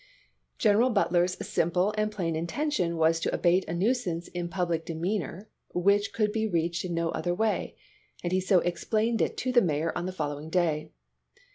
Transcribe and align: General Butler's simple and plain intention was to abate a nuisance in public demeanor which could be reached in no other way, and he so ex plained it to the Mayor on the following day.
General 0.57 0.89
Butler's 0.89 1.33
simple 1.47 1.93
and 1.95 2.11
plain 2.11 2.35
intention 2.35 2.97
was 2.97 3.19
to 3.19 3.31
abate 3.31 3.65
a 3.67 3.75
nuisance 3.75 4.29
in 4.29 4.49
public 4.49 4.83
demeanor 4.83 5.47
which 5.75 6.11
could 6.11 6.31
be 6.31 6.47
reached 6.47 6.83
in 6.83 6.95
no 6.95 7.09
other 7.09 7.35
way, 7.35 7.77
and 8.23 8.33
he 8.33 8.41
so 8.41 8.61
ex 8.61 8.83
plained 8.83 9.21
it 9.21 9.37
to 9.37 9.51
the 9.51 9.61
Mayor 9.61 9.95
on 9.95 10.07
the 10.07 10.11
following 10.11 10.49
day. 10.49 10.89